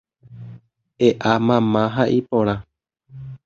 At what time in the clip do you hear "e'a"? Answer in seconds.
1.07-1.33